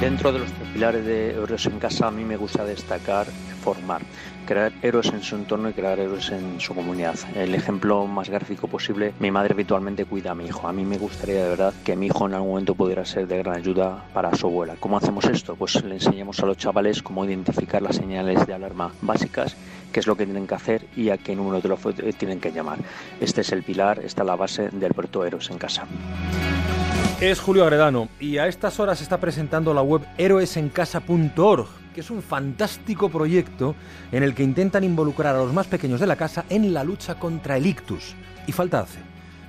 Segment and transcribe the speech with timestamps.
[0.00, 3.26] Dentro de los tres pilares de Héroes en Casa, a mí me gusta destacar
[3.66, 4.02] formar,
[4.46, 7.16] crear héroes en su entorno y crear héroes en su comunidad.
[7.34, 10.68] El ejemplo más gráfico posible, mi madre habitualmente cuida a mi hijo.
[10.68, 13.38] A mí me gustaría de verdad que mi hijo en algún momento pudiera ser de
[13.38, 14.76] gran ayuda para su abuela.
[14.78, 15.56] ¿Cómo hacemos esto?
[15.56, 19.56] Pues le enseñamos a los chavales cómo identificar las señales de alarma básicas
[19.92, 22.52] qué es lo que tienen que hacer y a qué número de teléfono tienen que
[22.52, 22.78] llamar.
[23.18, 25.86] Este es el pilar, esta es la base del proyecto Héroes en Casa.
[27.20, 32.20] Es Julio Agredano y a estas horas está presentando la web héroesencasa.org, que es un
[32.20, 33.74] fantástico proyecto
[34.12, 37.14] en el que intentan involucrar a los más pequeños de la casa en la lucha
[37.14, 38.14] contra el ictus.
[38.46, 38.98] Y falta hace,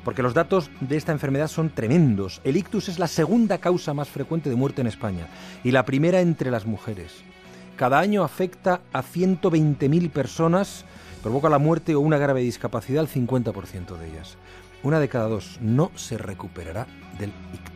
[0.06, 2.40] porque los datos de esta enfermedad son tremendos.
[2.46, 5.28] El ictus es la segunda causa más frecuente de muerte en España
[5.62, 7.16] y la primera entre las mujeres.
[7.76, 10.86] Cada año afecta a 120.000 personas,
[11.22, 14.38] provoca la muerte o una grave discapacidad al 50% de ellas.
[14.84, 16.88] Una de cada dos no se recuperará
[17.20, 17.67] del ictus.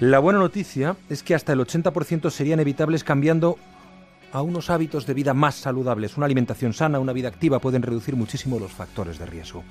[0.00, 3.56] La buena noticia es que hasta el 80% serían evitables cambiando
[4.30, 6.18] a unos hábitos de vida más saludables.
[6.18, 9.64] Una alimentación sana, una vida activa pueden reducir muchísimo los factores de riesgo.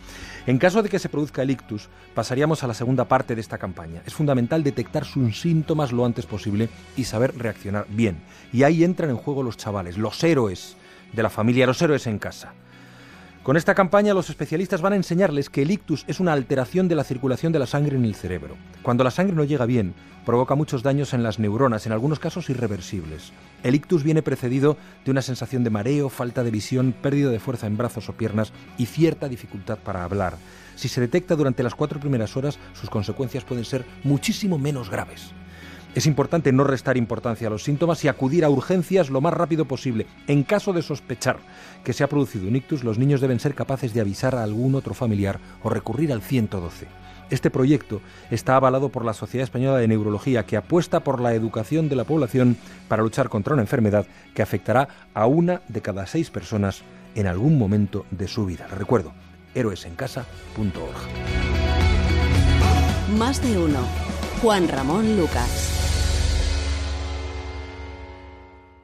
[0.47, 3.59] En caso de que se produzca el ictus, pasaríamos a la segunda parte de esta
[3.59, 4.02] campaña.
[4.08, 8.17] Es fundamental detectar sus síntomas lo antes posible y saber reaccionar bien.
[8.52, 10.75] Y ahí entran en juego los chavales, los héroes
[11.13, 12.53] de la familia, los héroes en casa.
[13.45, 16.95] Con esta campaña los especialistas van a enseñarles que el ictus es una alteración de
[16.95, 18.55] la circulación de la sangre en el cerebro.
[18.81, 19.93] Cuando la sangre no llega bien,
[20.25, 23.33] provoca muchos daños en las neuronas, en algunos casos irreversibles.
[23.61, 27.67] El ictus viene precedido de una sensación de mareo, falta de visión, pérdida de fuerza
[27.67, 30.38] en brazos o piernas y cierta dificultad para hablar.
[30.75, 35.35] Si se detecta durante las cuatro primeras horas, sus consecuencias pueden ser muchísimo menos graves.
[35.95, 39.63] Es importante no restar importancia a los síntomas y acudir a urgencias lo más rápido
[39.63, 40.07] posible.
[40.27, 41.38] En caso de sospechar
[41.85, 44.75] que se ha producido un ictus, los niños deben ser capaces de avisar a algún
[44.75, 46.88] otro familiar o recurrir al 112.
[47.29, 51.88] Este proyecto está avalado por la Sociedad Española de Neurología, que apuesta por la educación
[51.88, 52.57] de la población
[52.89, 56.83] para luchar contra una enfermedad que afectará a una de cada seis personas
[57.16, 58.67] en algún momento de su vida.
[58.67, 59.13] recuerdo,
[59.55, 60.28] héroesencasa.org.
[63.17, 63.79] Más de uno.
[64.41, 65.65] Juan Ramón Lucas.